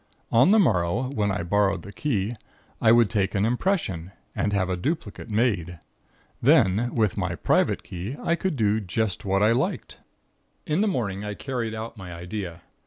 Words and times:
On 0.31 0.49
the 0.49 0.57
morrow, 0.57 1.11
when 1.11 1.29
I 1.29 1.43
borrowed 1.43 1.83
the 1.83 1.93
key, 1.93 2.35
I 2.81 2.91
would 2.91 3.07
take 3.07 3.35
an 3.35 3.45
impression, 3.45 4.11
and 4.35 4.51
have 4.51 4.67
a 4.67 4.75
duplicate 4.75 5.29
made. 5.29 5.77
Then, 6.41 6.95
with 6.95 7.17
my 7.17 7.35
private 7.35 7.83
key, 7.83 8.15
I 8.19 8.33
could 8.33 8.55
do 8.55 8.79
just 8.79 9.25
what 9.25 9.43
I 9.43 9.51
liked. 9.51 9.99
"In 10.65 10.81
the 10.81 10.87
morning 10.87 11.23
I 11.23 11.35
carried 11.35 11.75
out 11.75 11.97
my 11.97 12.11
idea. 12.15 12.63